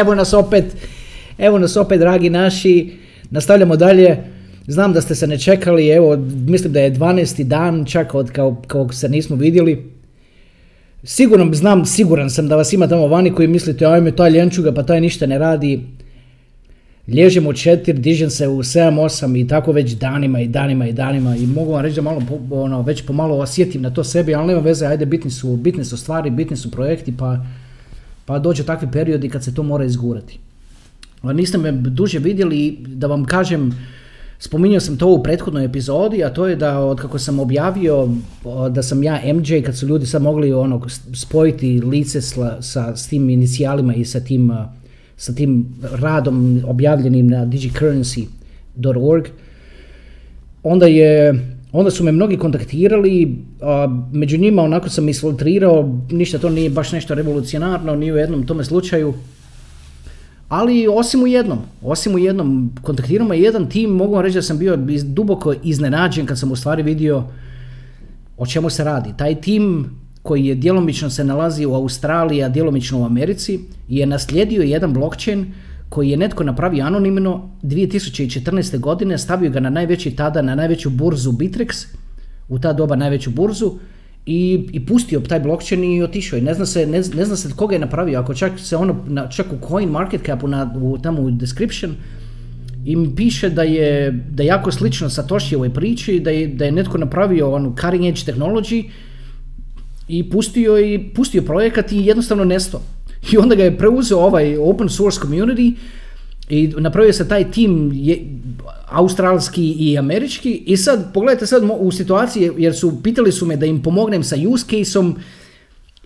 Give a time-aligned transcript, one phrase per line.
[0.00, 0.64] Evo nas opet,
[1.38, 2.92] evo nas opet dragi naši,
[3.30, 4.16] nastavljamo dalje.
[4.66, 7.42] Znam da ste se ne čekali, evo mislim da je 12.
[7.42, 9.92] dan čak od kao, kao se nismo vidjeli.
[11.04, 14.82] Sigurno znam, siguran sam da vas ima tamo vani koji mislite ajme taj ljenčuga pa
[14.82, 15.80] taj ništa ne radi.
[17.08, 21.36] Lježem u četiri, dižem se u 7-8 i tako već danima i danima i danima
[21.36, 24.60] i mogu vam reći da malo, ono, već pomalo osjetim na to sebi, ali nema
[24.60, 27.38] veze, ajde, bitni su, bitne su stvari, bitni su projekti, pa,
[28.26, 30.38] pa dođe takvi periodi kad se to mora izgurati.
[31.22, 33.72] Niste me duže vidjeli, da vam kažem,
[34.38, 38.08] spominjao sam to u prethodnoj epizodi, a to je da od kako sam objavio
[38.70, 43.08] da sam ja MJ, kad su ljudi sad mogli ono, spojiti lice sla- sa, s
[43.08, 44.52] tim inicijalima i sa tim,
[45.16, 49.28] sa tim radom objavljenim na digicurrency.org,
[50.62, 51.34] onda je
[51.78, 56.92] onda su me mnogi kontaktirali, a među njima onako sam isfiltrirao, ništa to nije baš
[56.92, 59.14] nešto revolucionarno, ni u jednom tome slučaju,
[60.48, 64.42] ali osim u jednom, osim u jednom, kontaktirao me jedan tim, mogu vam reći da
[64.42, 67.24] sam bio duboko iznenađen kad sam u stvari vidio
[68.36, 69.10] o čemu se radi.
[69.16, 69.90] Taj tim
[70.22, 75.46] koji je djelomično se nalazi u Australiji, a djelomično u Americi, je naslijedio jedan blockchain
[75.88, 78.78] koji je netko napravio anonimno 2014.
[78.78, 81.86] godine, stavio ga na najveći tada, na najveću burzu Bittrex,
[82.48, 83.72] u ta doba najveću burzu,
[84.26, 86.38] i, i pustio taj blockchain i otišao.
[86.38, 89.04] I ne zna se, ne, ne zna se koga je napravio, ako čak se ono,
[89.06, 91.94] na, čak u coin market capu, na, tamo u description,
[92.84, 96.98] im piše da je, da je jako slično Satoshijevoj priči, da je, da je netko
[96.98, 98.84] napravio onu cutting edge technology
[100.08, 102.82] i pustio, i pustio projekat i jednostavno nestao.
[103.32, 105.74] I onda ga je preuzeo ovaj open source community
[106.48, 108.26] i napravio se taj tim je,
[108.88, 110.62] australski i američki.
[110.66, 114.36] I sad pogledajte sad u situaciji jer su pitali su me da im pomognem sa
[114.48, 115.16] use caseom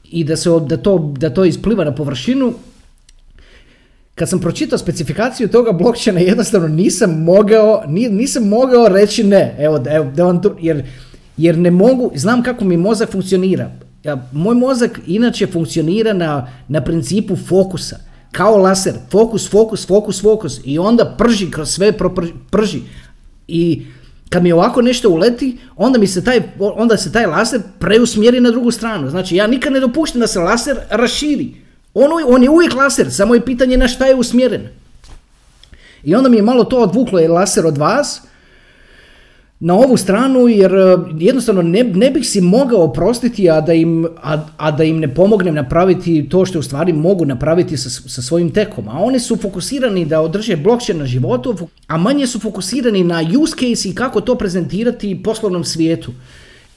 [0.04, 2.54] i da, se, da, to, da to ispliva na površinu.
[4.14, 9.84] Kad sam pročitao specifikaciju toga blockchaina jednostavno nisam mogao, ni- nisam mogao reći ne, evo,
[9.91, 10.84] evo da vam to, jer,
[11.37, 13.70] jer ne mogu, znam kako mi mozak funkcionira.
[14.05, 17.97] Ja, moj mozak inače funkcionira na, na principu fokusa,
[18.33, 22.81] kao laser, fokus, fokus, fokus, fokus i onda prži kroz sve, propr- prži.
[23.49, 23.83] I
[24.28, 28.50] kad mi ovako nešto uleti, onda mi se taj, onda se taj laser preusmjeri na
[28.50, 29.11] drugu stranu.
[29.11, 31.55] Znači ja nikad ne dopuštam da se laser raširi.
[31.94, 34.69] On, on je uvijek laser, samo je pitanje na šta je usmjeren.
[36.05, 38.22] I onda mi je malo to odvuklo je laser od vas
[39.60, 44.06] na ovu stranu jer e, jednostavno ne, ne bih si mogao oprostiti a da, im,
[44.22, 48.22] a, a da im ne pomognem napraviti to što u stvari mogu napraviti sa, sa
[48.22, 48.88] svojim tekom.
[48.88, 51.56] A oni su fokusirani da održe blockchain na životu,
[51.87, 56.12] a manje su fokusirani na use case i kako to prezentirati poslovnom svijetu.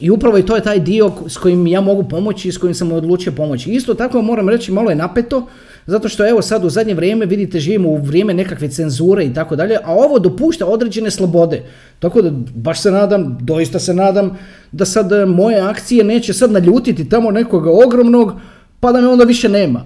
[0.03, 2.75] I upravo i to je taj dio s kojim ja mogu pomoći i s kojim
[2.75, 3.71] sam odlučio pomoći.
[3.71, 5.47] Isto tako moram reći malo je napeto,
[5.85, 9.55] zato što evo sad u zadnje vrijeme vidite živimo u vrijeme nekakve cenzure i tako
[9.55, 11.63] dalje, a ovo dopušta određene slobode.
[11.99, 14.37] Tako da baš se nadam, doista se nadam
[14.71, 18.33] da sad e, moje akcije neće sad naljutiti tamo nekoga ogromnog
[18.79, 19.83] pa da me onda više nema.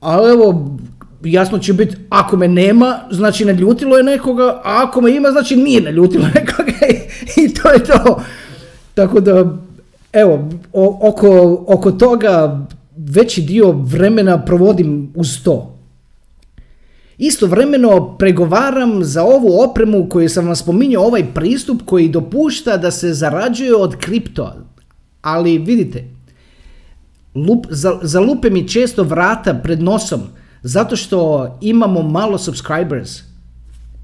[0.00, 0.78] A evo,
[1.24, 5.56] jasno će biti, ako me nema, znači naljutilo je nekoga, a ako me ima, znači
[5.56, 8.22] nije naljutilo nekoga i, i to je to.
[8.98, 9.56] Tako da,
[10.12, 10.48] evo,
[11.00, 12.60] oko, oko toga
[12.96, 15.74] veći dio vremena provodim uz to.
[17.18, 23.12] Istovremeno pregovaram za ovu opremu koju sam vam spominjao, ovaj pristup koji dopušta da se
[23.14, 24.54] zarađuje od kripto.
[25.22, 26.04] Ali vidite,
[27.34, 30.20] lup, za, zalupe mi često vrata pred nosom
[30.62, 33.20] zato što imamo malo subscribers.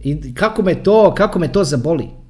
[0.05, 2.24] I kako me to, kako me to zaboli.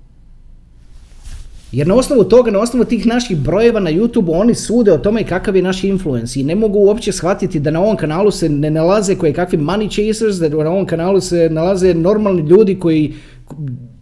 [1.75, 5.25] Jer na osnovu toga, na osnovu tih naših brojeva na YouTube oni sude o tome
[5.25, 8.71] kakav je naš influence i ne mogu uopće shvatiti da na ovom kanalu se ne
[8.71, 13.15] nalaze koje kakvi money chasers, da na ovom kanalu se nalaze normalni ljudi koji,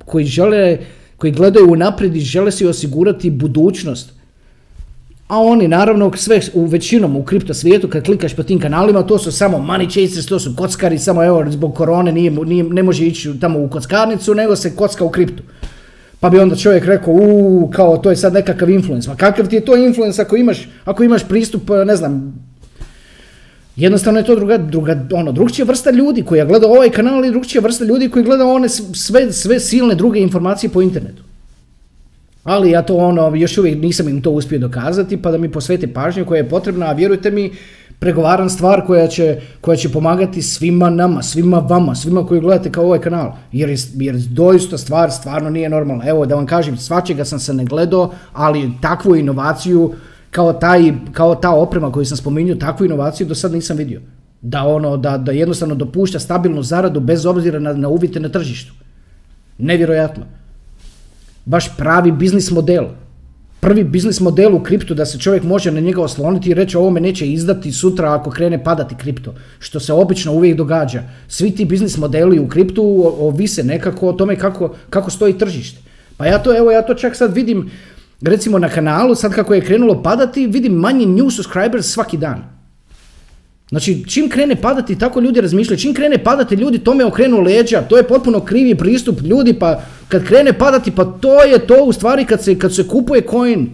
[0.04, 0.78] koji žele,
[1.16, 4.12] koji gledaju unaprijed i žele si osigurati budućnost.
[5.28, 9.18] A oni naravno sve u većinom u kripto svijetu kad klikaš po tim kanalima to
[9.18, 13.06] su samo money chasers, to su kockari, samo evo zbog korone nije, nije, ne može
[13.06, 15.42] ići tamo u kockarnicu nego se kocka u kriptu.
[16.22, 19.10] Pa bi onda čovjek rekao, u, kao to je sad nekakav influence.
[19.10, 22.34] Ma kakav ti je to influence ako imaš, ako imaš pristup, ne znam,
[23.76, 27.60] Jednostavno je to druga, druga, ono, drugčija vrsta ljudi koja gleda ovaj kanal i drugčija
[27.60, 31.22] vrsta ljudi koji gleda one sve, sve silne druge informacije po internetu.
[32.44, 35.92] Ali ja to ono, još uvijek nisam im to uspio dokazati, pa da mi posvete
[35.92, 37.50] pažnju koja je potrebna, a vjerujte mi,
[38.02, 42.84] pregovaram stvar koja će, koja će pomagati svima nama, svima vama, svima koji gledate kao
[42.84, 43.32] ovaj kanal.
[43.52, 46.08] Jer, jer doista stvar stvarno nije normalna.
[46.08, 49.92] Evo da vam kažem, svačega sam se ne gledao, ali takvu inovaciju
[50.30, 54.00] kao, taj, kao ta oprema koju sam spominjao, takvu inovaciju do sad nisam vidio.
[54.40, 58.72] Da ono, da, da jednostavno dopušta stabilnu zaradu bez obzira na, na uvjete na tržištu.
[59.58, 60.24] Nevjerojatno.
[61.44, 62.84] Baš pravi biznis model.
[63.62, 66.90] Prvi biznis model u kriptu da se čovjek može na njega osloniti i reći ovo
[66.90, 69.34] me neće izdati sutra ako krene padati kripto.
[69.58, 71.02] Što se obično uvijek događa.
[71.28, 72.82] Svi ti biznis modeli u kriptu
[73.18, 75.78] ovise nekako o tome kako, kako stoji tržište.
[76.16, 77.70] Pa ja to, evo, ja to čak sad vidim,
[78.20, 82.44] recimo na kanalu, sad kako je krenulo padati, vidim manji new subscribers svaki dan.
[83.70, 87.96] Znači, čim krene padati, tako ljudi razmišljaju, čim krene padati, ljudi tome okrenu leđa, to
[87.96, 89.82] je potpuno krivi pristup ljudi, pa
[90.12, 93.70] kad krene padati, pa to je to u stvari kad se, kad se kupuje coin.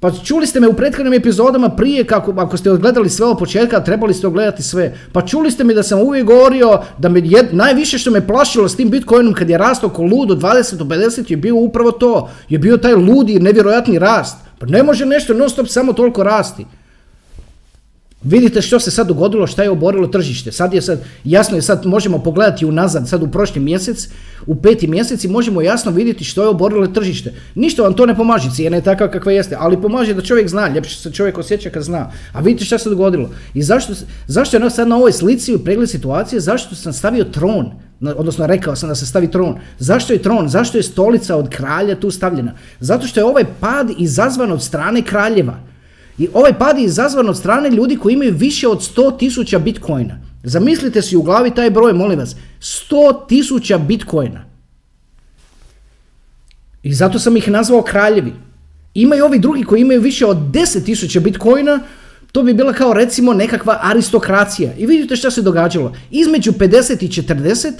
[0.00, 3.84] Pa čuli ste me u prethodnim epizodama prije, kako, ako ste odgledali sve od početka,
[3.84, 4.94] trebali ste ogledati sve.
[5.12, 7.22] Pa čuli ste mi da sam uvijek govorio da me
[7.52, 11.30] najviše što me plašilo s tim Bitcoinom kad je rastao oko ludo 20 do 50
[11.30, 12.30] je bio upravo to.
[12.48, 14.36] Je bio taj ludi nevjerojatni rast.
[14.58, 16.66] Pa ne može nešto non stop samo toliko rasti.
[18.22, 20.52] Vidite što se sad dogodilo, šta je oborilo tržište.
[20.52, 24.08] Sad je sad, jasno je sad, možemo pogledati unazad, sad u prošli mjesec,
[24.46, 27.34] u peti mjesec i možemo jasno vidjeti što je oborilo tržište.
[27.54, 30.68] Ništa vam to ne pomaže, cijena je takva kakva jeste, ali pomaže da čovjek zna,
[30.68, 32.10] ljepše se čovjek osjeća kad zna.
[32.32, 33.30] A vidite što se dogodilo.
[33.54, 33.92] I zašto,
[34.26, 38.76] zašto je sad na ovoj slici u pregled situacije, zašto sam stavio tron, odnosno rekao
[38.76, 39.58] sam da se stavi tron.
[39.78, 40.48] Zašto je tron?
[40.48, 42.52] Zašto je stolica od kralja tu stavljena?
[42.80, 45.67] Zato što je ovaj pad izazvan od strane kraljeva.
[46.18, 50.20] I ovaj pad je izazvan od strane ljudi koji imaju više od 100 tisuća bitcoina.
[50.42, 52.36] Zamislite si u glavi taj broj, molim vas.
[52.60, 54.44] 100 tisuća bitcoina.
[56.82, 58.32] I zato sam ih nazvao kraljevi.
[58.94, 61.80] Imaju ovi drugi koji imaju više od 10 tisuća bitcoina,
[62.32, 64.72] to bi bila kao recimo nekakva aristokracija.
[64.78, 65.92] I vidite što se događalo.
[66.10, 67.72] Između 50 i 40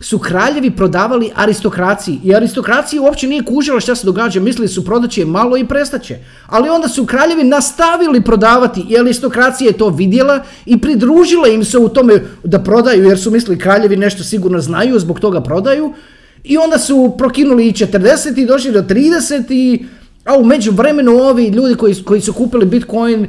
[0.00, 5.24] su kraljevi prodavali aristokraciji i aristokraciji uopće nije kužila šta se događa, mislili su prodaće
[5.24, 6.18] malo i prestaće.
[6.46, 11.78] Ali onda su kraljevi nastavili prodavati i aristokracija je to vidjela i pridružila im se
[11.78, 15.94] u tome da prodaju jer su mislili kraljevi nešto sigurno znaju, zbog toga prodaju.
[16.44, 19.84] I onda su prokinuli i 40 i došli do 30 i
[20.24, 23.26] a u međuvremenu ovi ljudi koji, koji su kupili Bitcoin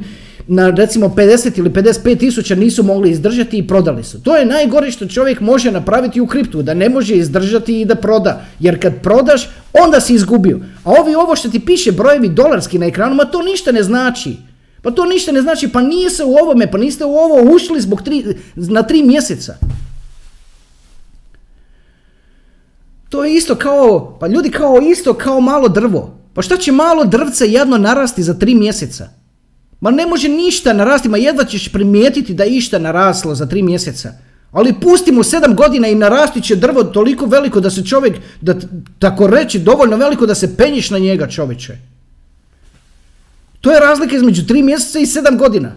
[0.52, 4.22] na recimo 50 ili 55 tisuća nisu mogli izdržati i prodali su.
[4.22, 7.94] To je najgore što čovjek može napraviti u kriptu, da ne može izdržati i da
[7.94, 8.44] proda.
[8.60, 10.60] Jer kad prodaš, onda si izgubio.
[10.84, 14.36] A ovi ovo što ti piše brojevi dolarski na ekranu, ma to ništa ne znači.
[14.82, 17.80] Pa to ništa ne znači, pa nije se u ovome, pa niste u ovo ušli
[17.80, 18.24] zbog tri,
[18.54, 19.56] na tri mjeseca.
[23.08, 26.16] To je isto kao, pa ljudi kao isto kao malo drvo.
[26.34, 29.19] Pa šta će malo drvce jedno narasti za tri mjeseca?
[29.80, 33.62] Ma ne može ništa narasti, ma jedva ćeš primijetiti da je išta naraslo za tri
[33.62, 34.12] mjeseca.
[34.52, 38.54] Ali pusti mu sedam godina i narasti će drvo toliko veliko da se čovjek, da
[38.98, 41.78] tako reći, dovoljno veliko da se penjiš na njega čovječe.
[43.60, 45.72] To je razlika između tri mjeseca i sedam godina.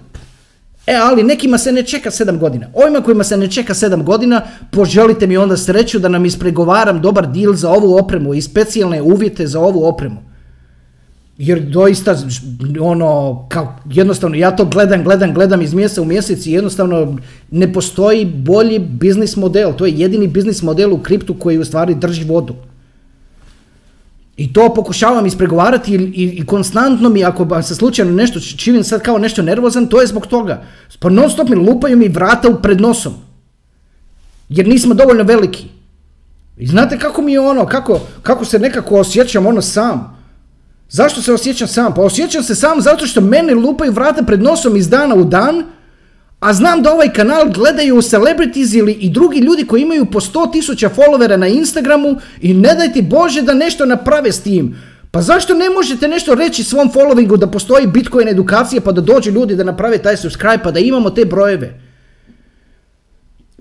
[0.87, 2.67] E, ali nekima se ne čeka sedam godina.
[2.73, 4.41] Ovima kojima se ne čeka sedam godina,
[4.71, 9.47] poželite mi onda sreću da nam ispregovaram dobar deal za ovu opremu i specijalne uvjete
[9.47, 10.32] za ovu opremu.
[11.37, 12.15] Jer doista,
[12.79, 17.17] ono, kao, jednostavno, ja to gledam, gledam, gledam iz mjeseca u mjesec i jednostavno
[17.51, 19.73] ne postoji bolji biznis model.
[19.73, 22.55] To je jedini biznis model u kriptu koji u stvari drži vodu.
[24.37, 29.17] I to pokušavam ispregovarati i, i, konstantno mi, ako se slučajno nešto čivim sad kao
[29.17, 30.63] nešto nervozan, to je zbog toga.
[30.99, 33.13] Pa non stop mi lupaju mi vrata u pred nosom.
[34.49, 35.65] Jer nismo dovoljno veliki.
[36.57, 40.12] I znate kako mi je ono, kako, kako se nekako osjećam ono sam.
[40.89, 41.93] Zašto se osjećam sam?
[41.93, 45.63] Pa osjećam se sam zato što mene lupaju vrata pred nosom iz dana u dan,
[46.39, 50.89] a znam da ovaj kanal gledaju celebrities ili i drugi ljudi koji imaju po 100.000
[50.95, 54.75] followera na Instagramu i ne daj ti Bože da nešto naprave s tim.
[55.11, 59.31] Pa zašto ne možete nešto reći svom followingu da postoji Bitcoin edukacija pa da dođu
[59.31, 61.82] ljudi da naprave taj subscribe pa da imamo te brojeve?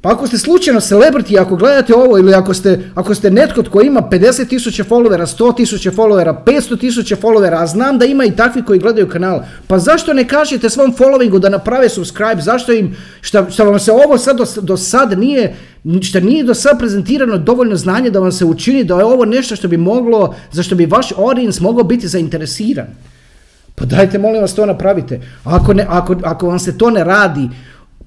[0.03, 3.81] Pa ako ste slučajno celebrity, ako gledate ovo ili ako ste, ako ste netko tko
[3.81, 9.09] ima 50.000 followera, 100.000 followera, 500.000 followera, a znam da ima i takvi koji gledaju
[9.09, 13.79] kanal, pa zašto ne kažete svom followingu da naprave subscribe, zašto im, šta, šta vam
[13.79, 15.57] se ovo sad do, do sad nije,
[16.03, 19.57] šta nije do sad prezentirano dovoljno znanje da vam se učini da je ovo nešto
[19.57, 22.87] što bi moglo, za što bi vaš audience mogao biti zainteresiran.
[23.75, 25.21] Pa dajte, molim vas, to napravite.
[25.45, 27.49] Ako, ne, ako, ako vam se to ne radi,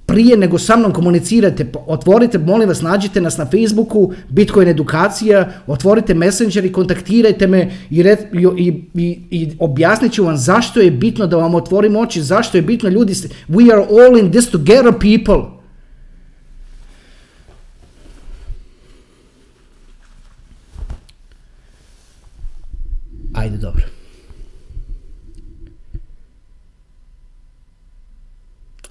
[0.05, 6.13] prije nego sa mnom komunicirate, otvorite, molim vas, nađite nas na Facebooku, Bitcoin edukacija, otvorite
[6.13, 8.03] Messenger i kontaktirajte me i,
[8.57, 12.61] i, i, i objasnit ću vam zašto je bitno da vam otvorim oči, zašto je
[12.61, 13.13] bitno ljudi,
[13.49, 15.55] we are all in this together people.
[23.33, 23.83] Ajde, dobro.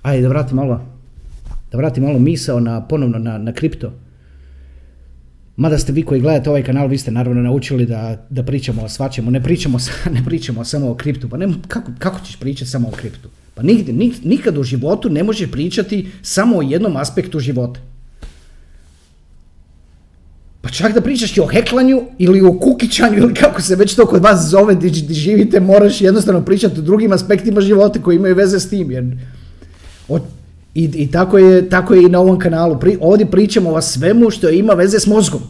[0.02, 0.93] Ajde, vratim malo
[1.74, 3.92] da vratim malo misao na, ponovno na, na kripto.
[5.56, 8.88] Mada ste vi koji gledate ovaj kanal, vi ste naravno naučili da, da pričamo o
[8.88, 9.78] svačemu, ne pričamo,
[10.16, 13.28] ne pričamo samo o kriptu, pa ne, kako, kako ćeš pričati samo o kriptu?
[13.54, 17.80] Pa nigdje, nikad u životu ne možeš pričati samo o jednom aspektu života.
[20.62, 24.06] Pa čak da pričaš i o heklanju ili o kukićanju ili kako se već to
[24.06, 28.60] kod vas zove gdje živite, moraš jednostavno pričati o drugim aspektima života koji imaju veze
[28.60, 28.90] s tim.
[28.90, 29.04] Jer
[30.08, 30.22] od,
[30.74, 32.78] i, i tako, je, tako je i na ovom kanalu.
[32.80, 35.40] Pri, ovdje pričamo o svemu što ima veze s mozgom.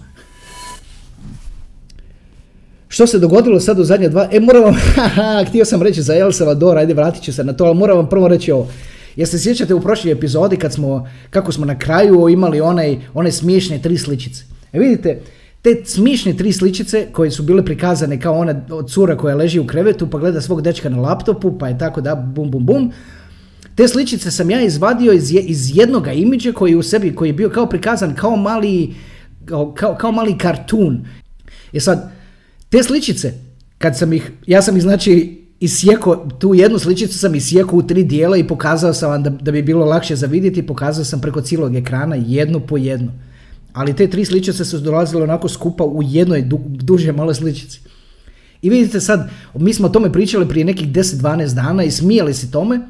[2.88, 4.28] Što se dogodilo sad u zadnje dva...
[4.32, 4.74] E, moram vam...
[5.48, 8.08] htio sam reći za El Salvador, ajde vratit ću se na to, ali moram vam
[8.08, 8.68] prvo reći ovo.
[9.16, 13.32] Jeste se sjećate u prošloj epizodi kad smo, kako smo na kraju imali onaj, one
[13.32, 14.44] smiješne tri sličice.
[14.72, 15.20] E vidite,
[15.62, 18.54] te smiješne tri sličice koje su bile prikazane kao ona
[18.88, 22.14] cura koja leži u krevetu pa gleda svog dečka na laptopu pa je tako da
[22.14, 22.92] bum bum bum.
[23.74, 27.50] Te sličice sam ja izvadio iz, iz jednoga imidža koji u sebi, koji je bio
[27.50, 28.94] kao prikazan kao mali,
[29.44, 31.06] kao, kao mali kartun.
[31.72, 32.12] E sad,
[32.68, 33.32] te sličice,
[33.78, 38.04] kad sam ih, ja sam ih znači isjeko, tu jednu sličicu sam isjekao u tri
[38.04, 41.40] dijela i pokazao sam vam da, da bi bilo lakše za vidjeti, pokazao sam preko
[41.40, 43.12] cijelog ekrana jednu po jednu.
[43.72, 47.80] Ali te tri sličice su dolazile onako skupa u jednoj du, duže malo sličici.
[48.62, 52.50] I vidite sad, mi smo o tome pričali prije nekih 10-12 dana i smijali se
[52.50, 52.80] tome,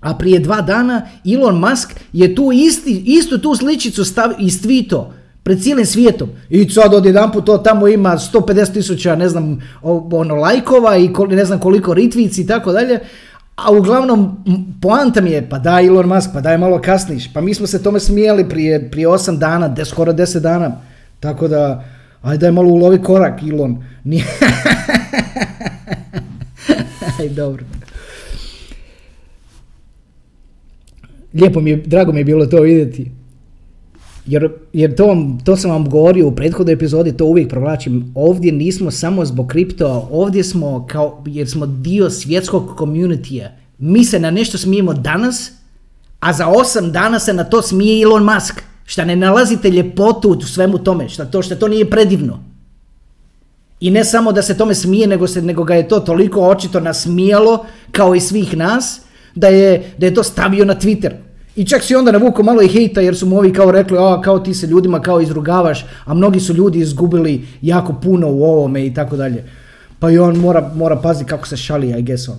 [0.00, 1.02] a prije dva dana
[1.34, 6.28] Elon Musk je tu isti, istu tu sličicu stav, istvito pred cijelim svijetom.
[6.50, 9.60] I sad odjedanput to tamo ima 150 tisuća, ne znam,
[10.12, 13.00] ono, lajkova i ne znam koliko ritvici i tako dalje.
[13.56, 14.44] A uglavnom,
[14.82, 17.32] poanta mi je, pa daj Elon Musk, pa daj malo kasniš.
[17.32, 20.76] Pa mi smo se tome smijeli prije, prije 8 dana, de, skoro 10 dana.
[21.20, 21.84] Tako da,
[22.22, 23.84] ajde daj malo ulovi korak, Elon.
[24.04, 24.24] Nije...
[27.20, 27.64] aj, dobro.
[31.34, 33.10] Lijepo mi je, drago mi je bilo to vidjeti.
[34.26, 38.12] Jer, jer to, to sam vam govorio u prethodnoj epizodi, to uvijek provlačim.
[38.14, 43.50] Ovdje nismo samo zbog kripto, ovdje smo kao, jer smo dio svjetskog communitya.
[43.78, 45.52] Mi se na nešto smijemo danas,
[46.20, 48.62] a za osam dana se na to smije Elon Musk.
[48.84, 52.44] Šta ne nalazite ljepotu u svemu tome, šta to, šta to nije predivno.
[53.80, 56.80] I ne samo da se tome smije, nego, se, nego ga je to toliko očito
[56.80, 59.00] nasmijalo, kao i svih nas,
[59.34, 61.10] da je, da je to stavio na Twitter.
[61.56, 64.20] I čak si onda navukao malo i hejta jer su mu ovi kao rekli, a
[64.20, 68.86] kao ti se ljudima kao izrugavaš, a mnogi su ljudi izgubili jako puno u ovome
[68.86, 69.44] i tako dalje.
[69.98, 72.38] Pa i on mora, mora paziti kako se šali, I guess on.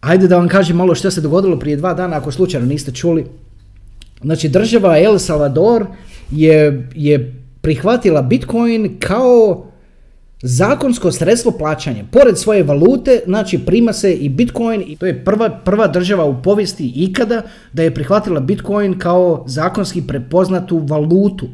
[0.00, 3.26] Ajde da vam kažem malo što se dogodilo prije dva dana, ako slučajno niste čuli.
[4.22, 5.86] Znači država El Salvador
[6.30, 9.69] je, je prihvatila Bitcoin kao
[10.42, 12.04] zakonsko sredstvo plaćanja.
[12.12, 16.42] Pored svoje valute, znači prima se i Bitcoin i to je prva, prva država u
[16.42, 17.42] povijesti ikada
[17.72, 21.48] da je prihvatila Bitcoin kao zakonski prepoznatu valutu.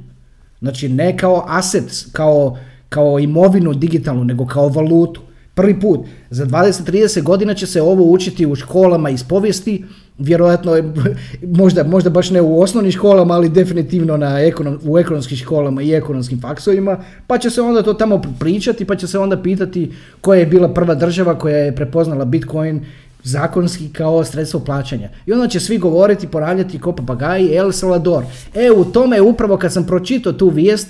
[0.61, 5.21] Znači ne kao aset, kao, kao imovinu digitalnu, nego kao valutu.
[5.57, 6.01] Prvi put.
[6.31, 9.85] Za 20-30 godina će se ovo učiti u školama iz povijesti,
[10.19, 10.73] vjerojatno
[11.61, 15.93] možda, možda baš ne u osnovnim školama, ali definitivno na ekonom, u ekonomskim školama i
[15.93, 20.41] ekonomskim faksovima, pa će se onda to tamo pričati, pa će se onda pitati koja
[20.41, 22.81] je bila prva država koja je prepoznala Bitcoin
[23.23, 25.09] zakonski kao sredstvo plaćanja.
[25.27, 28.25] I onda će svi govoriti, ponavljati ko papagaji El Salvador.
[28.55, 30.89] E, u tome je upravo kad sam pročitao tu vijest,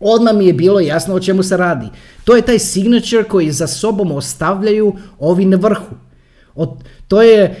[0.00, 1.86] odmah mi je bilo jasno o čemu se radi.
[2.24, 5.94] To je taj signature koji za sobom ostavljaju ovi na vrhu.
[7.08, 7.56] to je,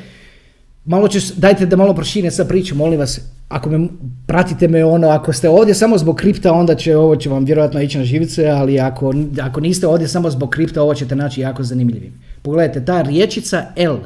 [0.84, 3.88] malo ću, dajte da malo prošine sa priču, molim vas, ako me,
[4.26, 7.80] pratite me ono, ako ste ovdje samo zbog kripta, onda će ovo će vam vjerojatno
[7.80, 11.62] ići na živice, ali ako, ako niste ovdje samo zbog kripta, ovo ćete naći jako
[11.62, 12.12] zanimljivim.
[12.42, 13.96] Pogledajte, ta riječica L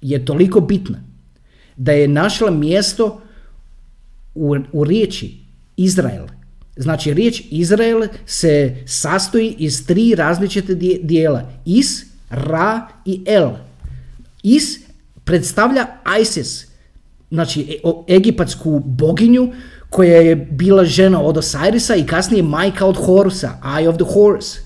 [0.00, 0.98] je toliko bitna
[1.76, 3.20] da je našla mjesto
[4.34, 5.38] u, u riječi
[5.76, 6.35] Izrael.
[6.76, 11.52] Znači riječ Izrael se sastoji iz tri različite dijela.
[11.64, 13.50] Is, Ra i El.
[14.42, 14.78] Is
[15.24, 15.86] predstavlja
[16.20, 16.66] Isis,
[17.30, 19.52] znači e, egipatsku boginju
[19.90, 24.56] koja je bila žena od Osirisa i kasnije majka od Horusa, Eye of the Horus.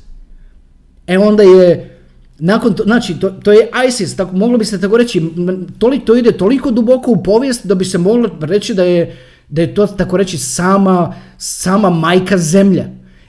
[1.07, 1.99] E onda je,
[2.39, 5.23] nakon to, znači to, to je Isis, tako, moglo bi se tako reći,
[6.05, 9.17] to ide toliko duboko u povijest da bi se moglo reći da je,
[9.51, 12.85] da je to tako reći sama, sama majka zemlja.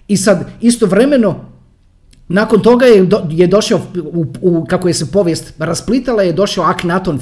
[0.08, 1.52] I sad istovremeno
[2.28, 3.80] nakon toga je, je došao,
[4.14, 7.20] u, u, kako je se povijest rasplitala, je došao Aknaton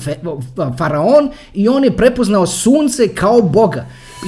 [0.78, 3.86] faraon i on je prepoznao sunce kao boga.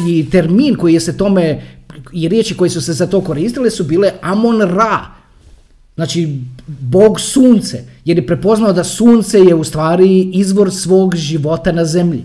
[0.07, 1.61] I termin koji je se tome,
[2.13, 4.99] i riječi koje su se za to koristile su bile Amon Ra.
[5.95, 11.85] Znači, bog sunce, jer je prepoznao da sunce je u stvari izvor svog života na
[11.85, 12.23] zemlji.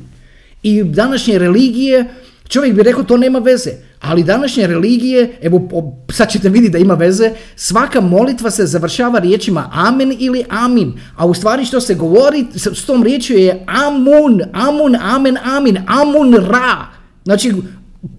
[0.63, 2.05] I današnje religije,
[2.49, 3.71] čovjek bi rekao to nema veze.
[4.01, 5.69] Ali današnje religije, evo
[6.13, 11.27] sad ćete vidjeti da ima veze, svaka molitva se završava riječima amen ili amin, a
[11.27, 16.87] u stvari što se govori s tom riječju je amun, amun, amen, amin, amun ra.
[17.25, 17.53] Znači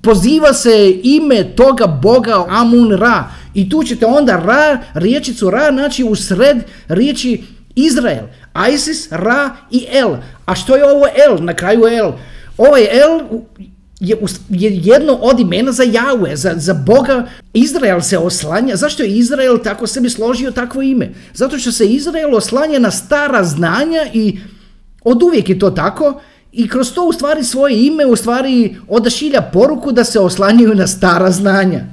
[0.02, 6.04] poziva se ime toga Boga amun ra i tu ćete onda ra, riječicu ra naći
[6.04, 6.58] u sred
[6.88, 7.44] riječi
[7.76, 8.26] Izrael,
[8.74, 10.16] Isis, Ra i El.
[10.46, 11.46] A što je ovo El?
[11.46, 12.12] Na kraju El.
[12.58, 13.20] Ovaj El
[14.00, 14.18] je,
[14.84, 17.28] jedno od imena za Jahve, za, za Boga.
[17.54, 18.76] Izrael se oslanja.
[18.76, 21.10] Zašto je Izrael tako sebi složio takvo ime?
[21.34, 24.40] Zato što se Izrael oslanja na stara znanja i
[25.04, 29.42] od uvijek je to tako i kroz to u stvari svoje ime u stvari odašilja
[29.42, 31.86] poruku da se oslanjaju na stara znanja.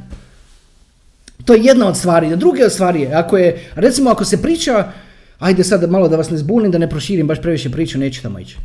[1.45, 2.37] To je jedna od stvari.
[2.37, 4.93] Druga od stvari je, ako je, recimo ako se priča,
[5.39, 8.39] ajde sad malo da vas ne zbunim, da ne proširim baš previše priču, neće tamo
[8.39, 8.57] ići.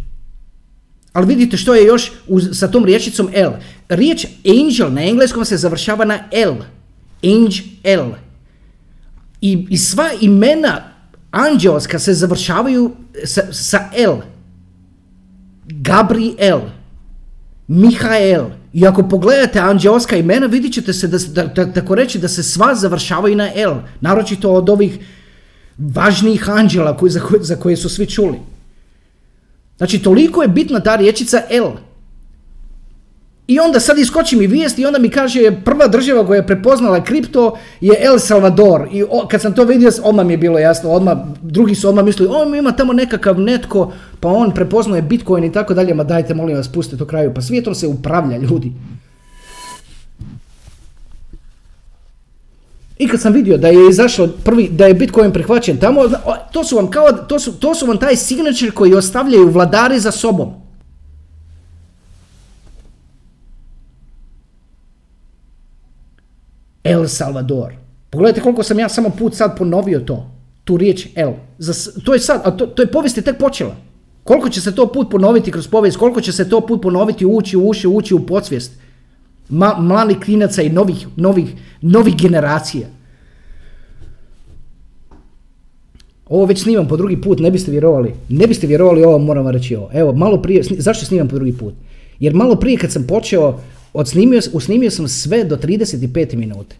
[1.14, 3.52] Ali vidite što je još uz, sa tom riječicom L.
[3.90, 6.56] Riječ angel na engleskom se završava na L.
[7.24, 8.12] Angel.
[9.42, 10.82] I, I sva imena
[11.32, 12.92] anđelska se završavaju
[13.24, 14.18] sa, sa L.
[15.66, 16.60] Gabriel.
[17.68, 18.46] Mihael.
[18.74, 22.76] I ako pogledate anđelska imena, vidit ćete se da, da, tako reći da se sva
[22.76, 23.76] završavaju na L.
[24.02, 25.00] Naročito od ovih
[25.78, 28.40] važnijih anđela koji, za, koje, za koje su svi čuli.
[29.80, 31.72] Znači, toliko je bitna ta riječica L.
[33.48, 37.04] I onda sad iskoči mi vijest i onda mi kaže prva država koja je prepoznala
[37.04, 38.88] kripto je El Salvador.
[38.92, 42.32] I kad sam to vidio, odmah mi je bilo jasno, odmah, drugi su odmah mislili,
[42.36, 46.56] on ima tamo nekakav netko, pa on prepoznaje Bitcoin i tako dalje, ma dajte, molim
[46.56, 47.34] vas, pustite to kraju.
[47.34, 48.72] Pa svijetom se upravlja, ljudi.
[53.00, 56.02] I kad sam vidio da je izašao prvi, da je Bitcoin prihvaćen tamo,
[56.52, 60.12] to su vam kao, to su, to su vam taj signature koji ostavljaju vladari za
[60.12, 60.54] sobom.
[66.84, 67.74] El Salvador.
[68.10, 70.32] Pogledajte koliko sam ja samo put sad ponovio to,
[70.64, 71.34] tu riječ El.
[71.58, 73.76] Za, to je sad, a to, to je povijest je tek počela.
[74.24, 77.58] Koliko će se to put ponoviti kroz povijest, koliko će se to put ponoviti, ući
[77.58, 78.72] u uši, ući u podsvijest
[79.50, 82.88] ma, mladih klinaca i novih, novih, novih generacija.
[86.30, 88.14] Ovo već snimam po drugi put, ne biste vjerovali.
[88.30, 89.90] Ne biste vjerovali ovo, moram vam reći ovo.
[89.94, 91.74] Evo, malo prije, zašto snimam po drugi put?
[92.20, 93.60] Jer malo prije kad sam počeo,
[93.94, 96.76] odsnimio, usnimio sam sve do 35 minute.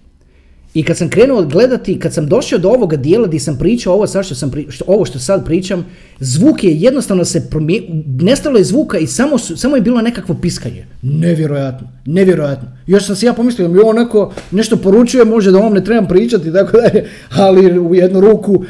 [0.74, 4.08] I kad sam krenuo gledati, kad sam došao do ovoga dijela gdje sam pričao ovo,
[4.08, 5.86] sad što sam što, ovo što sad pričam,
[6.20, 10.88] zvuk je jednostavno se promijenio, nestalo je zvuka i samo, samo je bilo nekakvo piskanje.
[11.02, 12.68] Nevjerojatno, nevjerojatno.
[12.88, 15.84] Još sam si ja pomislio da mi ovo neko nešto poručuje, može da ovom ne
[15.84, 18.66] trebam pričati, tako dalje, ali u jednu ruku,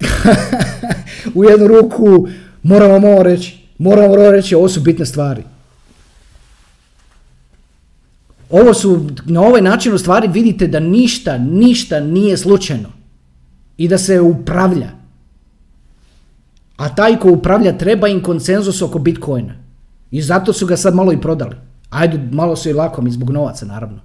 [1.34, 2.28] u jednu ruku
[2.62, 5.42] moram vam ovo reći, moram vam ovo reći, ovo su bitne stvari.
[8.50, 12.88] Ovo su, na ovaj način u stvari vidite da ništa, ništa nije slučajno.
[13.76, 14.90] I da se upravlja.
[16.76, 19.54] A taj ko upravlja treba im konsenzus oko Bitcoina.
[20.10, 21.56] I zato su ga sad malo i prodali.
[21.90, 24.00] Ajde, malo su i lakom zbog novaca, naravno.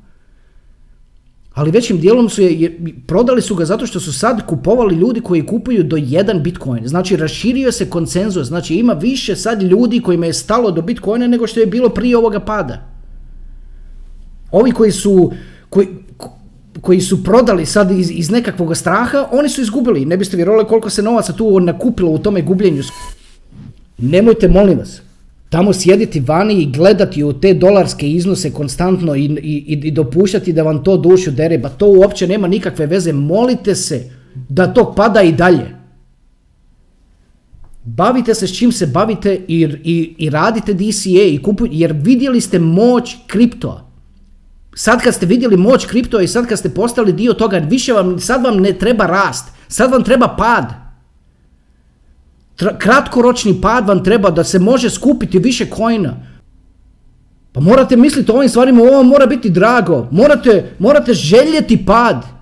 [1.54, 5.46] Ali većim dijelom su je, prodali su ga zato što su sad kupovali ljudi koji
[5.46, 6.88] kupuju do jedan Bitcoin.
[6.88, 11.48] Znači raširio se konsenzus, znači ima više sad ljudi kojima je stalo do Bitcoina nego
[11.48, 12.95] što je bilo prije ovoga pada.
[14.52, 15.32] Ovi koji su,
[15.70, 15.88] koji,
[16.82, 20.06] koji su prodali sad iz, iz nekakvog straha, oni su izgubili.
[20.06, 22.84] Ne biste vjerovali koliko se novaca tu nakupilo u tome gubljenju.
[23.98, 25.02] Nemojte, molim vas,
[25.50, 30.64] tamo sjediti vani i gledati u te dolarske iznose konstantno i, i, i dopuštati da
[30.64, 33.14] vam to dušu dere, ba to uopće nema nikakve veze.
[33.14, 34.10] Molite se
[34.50, 35.76] da to pada i dalje.
[37.86, 42.42] bavite se s čim se bavite i, i, i radite DCA i kupujte, jer vidjeli
[42.42, 43.85] ste moć kriptoa.
[44.78, 48.20] Sad kad ste vidjeli moć kriptoa i sad kad ste postali dio toga, više vam,
[48.20, 50.74] sad vam ne treba rast, sad vam treba pad.
[52.78, 56.14] kratkoročni pad vam treba da se može skupiti više kojina.
[57.52, 62.35] Pa morate misliti o ovim stvarima, ovo mora biti drago, morate, morate željeti pad.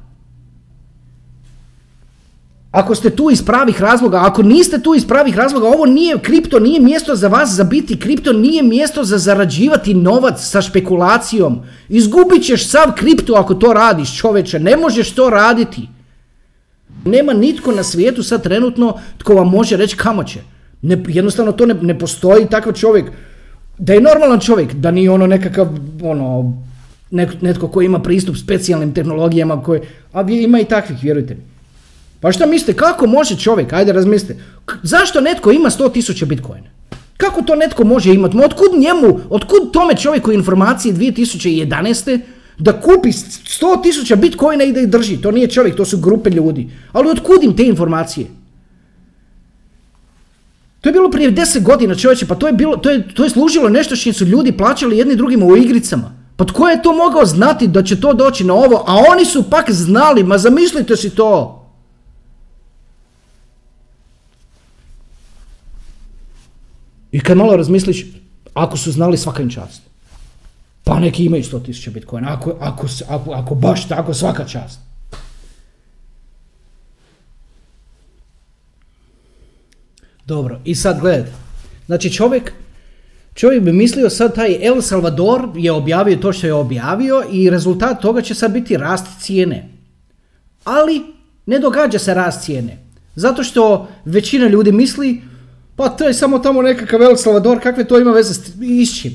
[2.74, 6.60] Ako ste tu iz pravih razloga, ako niste tu iz pravih razloga, ovo nije kripto,
[6.60, 11.60] nije mjesto za vas za biti kripto, nije mjesto za zarađivati novac sa špekulacijom.
[11.90, 15.88] Izgubit ćeš sav kripto ako to radiš, čoveče, ne možeš to raditi.
[17.06, 20.40] Nema nitko na svijetu sad trenutno tko vam može reći kamo će.
[20.82, 23.12] Ne, jednostavno to ne, ne postoji takav čovjek.
[23.78, 25.68] Da je normalan čovjek, da nije ono nekakav,
[26.04, 26.54] ono,
[27.42, 29.82] netko koji ima pristup specijalnim tehnologijama, koje,
[30.14, 31.53] a ima i takvih, vjerujte mi.
[32.24, 34.42] Pa šta mislite, kako može čovjek, ajde razmislite,
[34.84, 36.70] zašto netko ima 100.000 bitcoina?
[37.18, 38.38] Kako to netko može imati?
[38.46, 42.20] Otkud njemu, otkud tome čovjeku informacije 2011.
[42.58, 45.18] da kupi 100.000 bitcoina i da ih drži?
[45.18, 46.70] To nije čovjek, to su grupe ljudi.
[46.92, 48.28] Ali otkud im te informacije?
[50.82, 53.30] To je bilo prije 10 godina čovječe, pa to je, bilo, to je, to je
[53.30, 56.12] služilo nešto što su ljudi plaćali jedni drugima u igricama.
[56.36, 58.84] Pa tko je to mogao znati da će to doći na ovo?
[58.88, 61.63] A oni su pak znali, ma zamislite si to.
[67.14, 68.06] I kad malo razmisliš,
[68.54, 69.82] ako su znali svaka im čast.
[70.84, 74.80] Pa neki imaju 100.000 bitcoina, ako, ako, ako, ako baš tako svaka čast.
[80.26, 81.32] Dobro, i sad gledajte.
[81.86, 82.54] Znači čovjek,
[83.34, 88.02] čovjek bi mislio sad taj El Salvador je objavio to što je objavio i rezultat
[88.02, 89.70] toga će sad biti rast cijene.
[90.64, 91.02] Ali
[91.46, 92.78] ne događa se rast cijene.
[93.16, 95.22] Zato što većina ljudi misli
[95.76, 99.14] pa to je samo tamo nekakav El Salvador, kakve to ima veze s čim?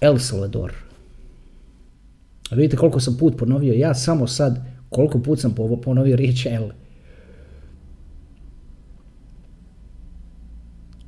[0.00, 0.72] El Salvador.
[2.50, 6.70] A vidite koliko sam put ponovio, ja samo sad, koliko put sam ponovio riječ El.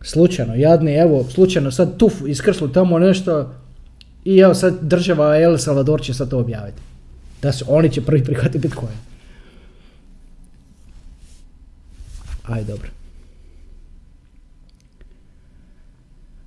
[0.03, 3.55] Slučajno, jadni, evo, slučajno sad tuf, iskrslo tamo nešto
[4.25, 6.83] i evo sad država El Salvador će sad to objaviti
[7.43, 8.97] da su oni će prvi prihvatiti Bitcoin.
[12.45, 12.89] Aj, dobro.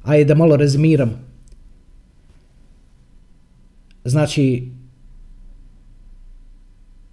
[0.03, 1.11] Ajde da malo rezimiram.
[4.05, 4.71] Znači,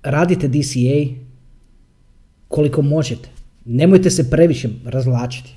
[0.03, 1.23] radite DCA
[2.49, 3.29] koliko možete.
[3.65, 5.55] Nemojte se previše razvlačiti.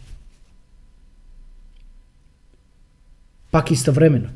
[3.51, 4.29] Pak istovremeno,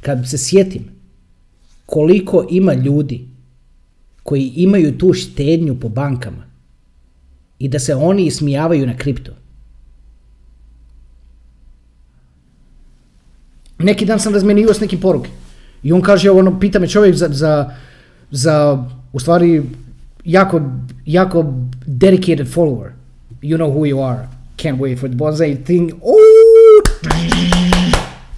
[0.00, 1.01] kad se sjetim
[1.92, 3.28] koliko ima ljudi
[4.22, 6.44] koji imaju tu štednju po bankama
[7.58, 9.32] i da se oni ismijavaju na kripto.
[13.78, 15.30] Neki dan sam razmenivao s nekim poruke
[15.82, 17.70] i on kaže, ono, pita me čovjek za, za,
[18.30, 19.62] za u stvari,
[20.24, 20.62] jako,
[21.06, 21.54] jako
[21.86, 22.90] dedicated follower.
[23.42, 24.28] You know who you are.
[24.56, 25.92] Can't wait for the bonsai thing.
[26.02, 26.82] Oh!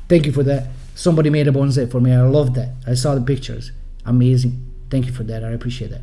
[0.08, 0.83] Thank you for that.
[0.94, 2.12] Somebody made a bonsai for me.
[2.12, 2.68] I love that.
[2.86, 3.72] I saw the pictures.
[4.04, 4.52] Amazing.
[4.90, 5.42] Thank you for that.
[5.42, 6.02] I appreciate that.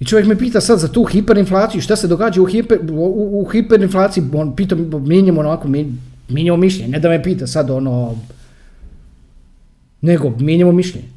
[0.00, 3.48] I čovjek me pita sad za tu hiperinflaciju, šta se događa u, hiper, u, u
[3.52, 5.68] hiperinflaciji, on pita, mijenjamo onako,
[6.28, 8.18] mijenjamo mišljenje, ne da me pita sad ono,
[10.00, 11.08] nego mijenjamo mišljenje.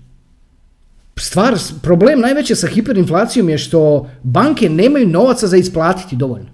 [1.17, 6.50] Stvar, problem najveći sa hiperinflacijom je što banke nemaju novaca za isplatiti dovoljno.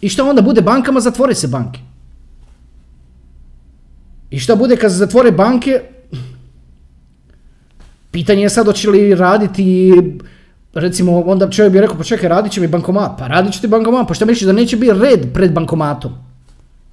[0.00, 1.80] I šta onda bude bankama, zatvore se banke.
[4.30, 5.80] I šta bude kad se zatvore banke,
[8.10, 9.92] pitanje je sad hoće li raditi,
[10.74, 13.68] recimo onda čovjek bi rekao pa čekaj radit će mi bankomat, pa radit će ti
[13.68, 16.12] bankomat, pa šta misliš da neće biti red pred bankomatom?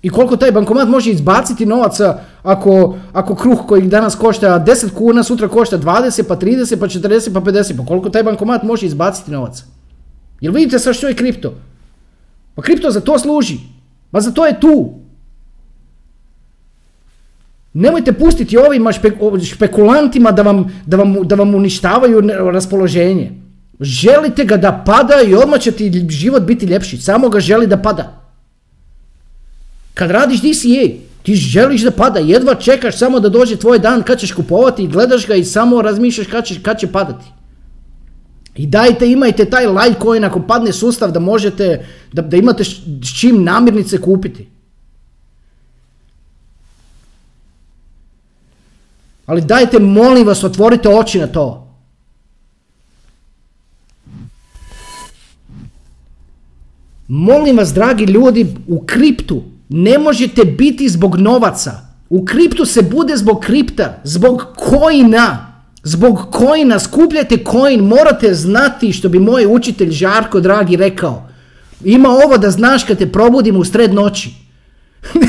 [0.01, 5.23] I koliko taj bankomat može izbaciti novaca ako, ako kruh koji danas košta 10 kuna,
[5.23, 9.31] sutra košta 20, pa 30, pa 40, pa 50, pa koliko taj bankomat može izbaciti
[9.31, 9.63] novaca?
[10.41, 11.53] Jel vidite sa što je kripto?
[12.57, 13.59] Pa kripto za to služi.
[14.11, 14.93] Pa za to je tu.
[17.73, 18.91] Nemojte pustiti ovima
[19.43, 23.31] špekulantima da vam, da, vam, da vam uništavaju raspoloženje.
[23.79, 26.97] Želite ga da pada i odmah će ti život biti ljepši.
[26.97, 28.25] Samo ga želi da pada.
[29.93, 30.89] Kad radiš DCA,
[31.23, 34.87] ti želiš da pada, jedva čekaš samo da dođe tvoj dan kad ćeš kupovati i
[34.87, 37.36] gledaš ga i samo razmišljaš kad će, kad će padati.
[38.57, 43.43] I dajte, imajte taj Litecoin ako padne sustav da možete, da, da imate s čim
[43.43, 44.47] namirnice kupiti.
[49.25, 51.67] Ali dajte, molim vas, otvorite oči na to.
[57.07, 61.71] Molim vas, dragi ljudi, u kriptu ne možete biti zbog novaca.
[62.09, 65.46] U kriptu se bude zbog kripta, zbog kojina.
[65.87, 71.29] Zbog kojina, skupljajte coin, morate znati što bi moj učitelj Žarko dragi rekao.
[71.83, 74.33] Ima ovo da znaš kad te probudim u sred noći.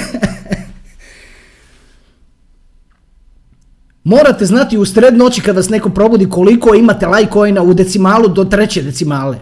[4.04, 8.44] Morate znati u sred noći kad vas neko probudi koliko imate lajkojna u decimalu do
[8.44, 9.38] treće decimale.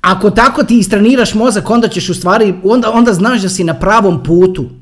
[0.00, 3.74] Ako tako ti istreniraš mozak, onda ćeš u stvari, onda, onda znaš da si na
[3.74, 4.81] pravom putu.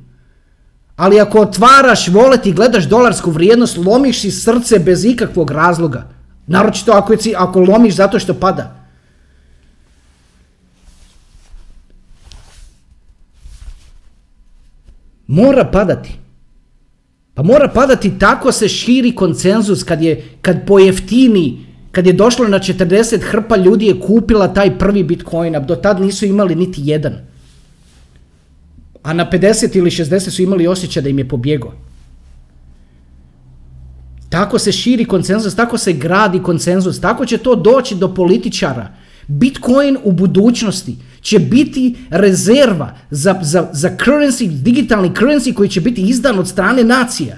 [1.00, 6.08] Ali ako otvaraš volet i gledaš dolarsku vrijednost, lomiš si srce bez ikakvog razloga.
[6.46, 8.86] Naročito ako, ako lomiš zato što pada.
[15.26, 16.18] Mora padati.
[17.34, 22.58] Pa mora padati tako se širi konsenzus kad je, kad pojeftini, kad je došlo na
[22.58, 27.29] 40 hrpa ljudi je kupila taj prvi bitcoin, a do tad nisu imali niti jedan.
[29.02, 31.72] A na 50 ili 60 su imali osjećaj da im je pobjegao.
[34.28, 38.88] Tako se širi konsenzus, tako se gradi konsenzus, tako će to doći do političara.
[39.26, 46.02] Bitcoin u budućnosti će biti rezerva za, za, za currency, digitalni currency koji će biti
[46.02, 47.36] izdan od strane nacija.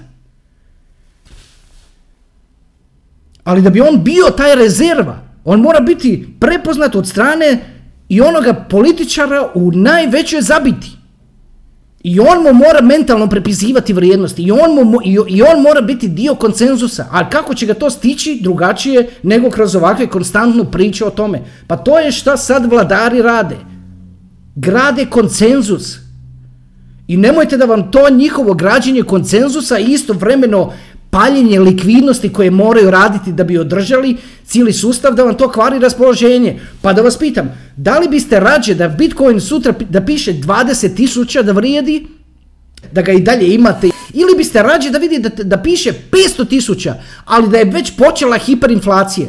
[3.43, 7.59] Ali da bi on bio taj rezerva, on mora biti prepoznat od strane
[8.09, 11.02] i onoga političara u najvećoj zabiti.
[12.03, 16.35] I on mu mora mentalno prepisivati vrijednosti i on, mu, i on mora biti dio
[16.35, 17.07] konsenzusa.
[17.11, 21.41] A kako će ga to stići drugačije nego kroz ovakve konstantnu priču o tome?
[21.67, 23.55] Pa to je šta sad vladari rade.
[24.55, 25.97] Grade konsenzus.
[27.07, 30.73] I nemojte da vam to njihovo građenje konsenzusa istovremeno
[31.13, 36.59] paljenje likvidnosti koje moraju raditi da bi održali cijeli sustav, da vam to kvari raspoloženje.
[36.81, 41.41] Pa da vas pitam, da li biste rađe da Bitcoin sutra da piše 20 tisuća
[41.41, 42.07] da vrijedi,
[42.91, 46.95] da ga i dalje imate, ili biste rađe da vidi da, da piše 500 tisuća,
[47.25, 49.27] ali da je već počela hiperinflacija.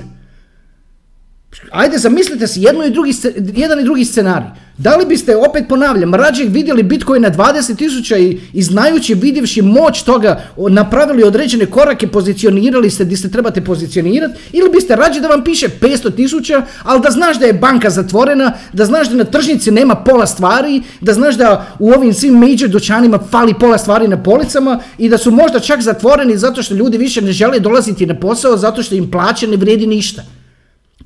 [1.70, 3.12] Ajde, zamislite si jedno i drugi,
[3.56, 4.48] jedan i drugi scenarij.
[4.78, 10.02] Da li biste, opet ponavljam, rađe vidjeli Bitcoin na 20.000 i, i znajući, vidjevši moć
[10.02, 15.44] toga, napravili određene korake, pozicionirali ste gdje se trebate pozicionirati, ili biste rađe da vam
[15.44, 19.94] piše 500.000, ali da znaš da je banka zatvorena, da znaš da na tržnici nema
[19.94, 24.80] pola stvari, da znaš da u ovim svim major dućanima fali pola stvari na policama
[24.98, 28.56] i da su možda čak zatvoreni zato što ljudi više ne žele dolaziti na posao,
[28.56, 30.22] zato što im plaće ne vrijedi ništa.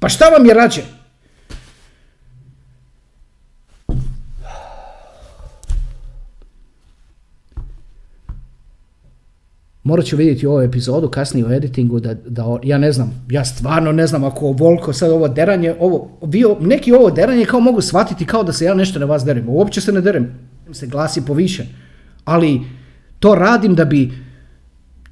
[0.00, 0.97] Pa šta vam je rađe?
[9.88, 13.92] Morat ću vidjeti ovu epizodu kasnije u editingu da, da, ja ne znam, ja stvarno
[13.92, 18.26] ne znam ako Volko sad ovo deranje, ovo, vi, neki ovo deranje kao mogu shvatiti
[18.26, 19.48] kao da se ja nešto na vas derem.
[19.48, 20.34] Uopće se ne derem,
[20.72, 21.66] se glasi poviše.
[22.24, 22.60] Ali
[23.18, 24.12] to radim da bi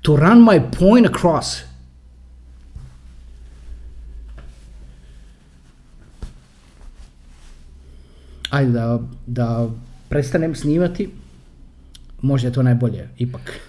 [0.02, 1.56] to run my point across.
[8.50, 9.68] ajde da, da
[10.08, 11.10] prestanem snimati,
[12.22, 13.65] možda je to najbolje ipak.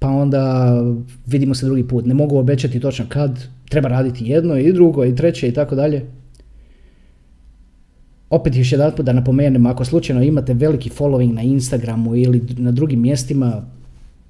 [0.00, 0.74] Pa onda
[1.26, 2.06] vidimo se drugi put.
[2.06, 6.06] Ne mogu obećati točno kad, treba raditi jedno i drugo i treće i tako dalje.
[8.30, 12.70] Opet još jedan put da napomenem, ako slučajno imate veliki following na Instagramu ili na
[12.70, 13.62] drugim mjestima,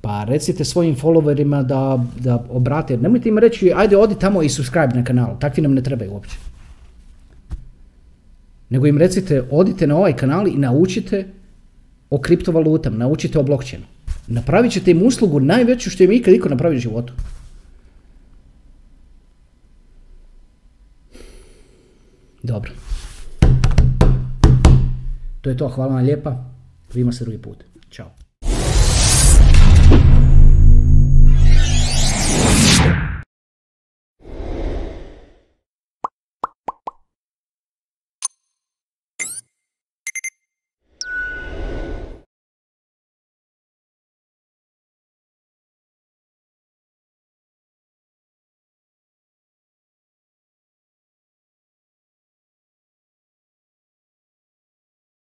[0.00, 2.96] pa recite svojim followerima da, da obrate.
[2.96, 5.38] Nemojte im reći, ajde odi tamo i subscribe na kanal.
[5.38, 6.36] Takvi nam ne trebaju uopće
[8.70, 11.24] nego im recite odite na ovaj kanal i naučite
[12.10, 13.84] o kriptovalutama, naučite o blockchainu.
[14.30, 17.12] Napravit ćete im uslugu najveću što im ikad iko napravi u životu.
[22.42, 22.70] Dobro.
[25.40, 26.44] To je to, hvala vam lijepa.
[26.94, 27.69] Vidimo se drugi put.